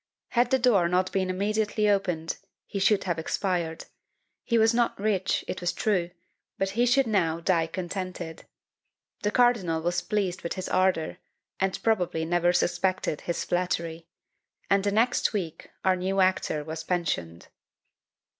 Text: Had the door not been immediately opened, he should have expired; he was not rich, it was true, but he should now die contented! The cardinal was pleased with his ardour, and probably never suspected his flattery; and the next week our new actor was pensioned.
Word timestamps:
Had 0.29 0.49
the 0.49 0.57
door 0.57 0.87
not 0.89 1.11
been 1.11 1.29
immediately 1.29 1.87
opened, 1.87 2.37
he 2.65 2.79
should 2.79 3.03
have 3.03 3.19
expired; 3.19 3.85
he 4.43 4.57
was 4.57 4.73
not 4.73 4.99
rich, 4.99 5.45
it 5.47 5.61
was 5.61 5.71
true, 5.71 6.09
but 6.57 6.71
he 6.71 6.87
should 6.87 7.05
now 7.05 7.39
die 7.39 7.67
contented! 7.67 8.47
The 9.21 9.29
cardinal 9.29 9.79
was 9.83 10.01
pleased 10.01 10.41
with 10.41 10.53
his 10.53 10.67
ardour, 10.67 11.17
and 11.59 11.79
probably 11.83 12.25
never 12.25 12.51
suspected 12.51 13.21
his 13.21 13.45
flattery; 13.45 14.07
and 14.71 14.83
the 14.83 14.91
next 14.91 15.33
week 15.33 15.69
our 15.85 15.95
new 15.95 16.19
actor 16.19 16.63
was 16.63 16.83
pensioned. 16.83 17.49